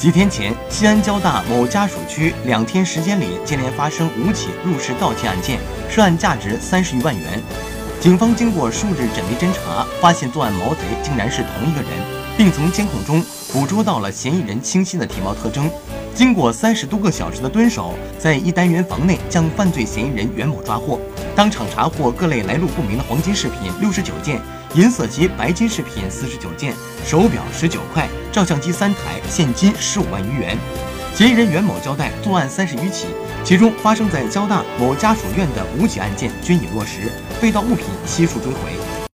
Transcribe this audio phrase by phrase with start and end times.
[0.00, 5.58] 几天前，西安交大某家属区两天时间里接连发生五起入室盗窃案件，
[5.90, 7.38] 涉案价值三十余万元。
[8.00, 11.90] 警方经过数日缜密侦查，发现作案毛贼竟然是同一个人，
[12.34, 15.70] 并从监控中捕捉到了嫌疑人清晰的体貌特征。
[16.14, 20.98] 经过三十多个小时的蹲守，在一单元房内将犯罪嫌疑人袁某抓获，
[21.36, 24.40] 当场查获各类来路不明的黄金饰品六十九件，
[24.74, 26.72] 银色及白金饰品四十九件，
[27.04, 30.56] 手表十九块，照相机三台，现金十五万余元。
[31.14, 33.06] 嫌疑人袁某交代，作案三十余起，
[33.44, 38.99] 其中发生在交大某家属院的五起案件均已落实，被盗物品悉数追回。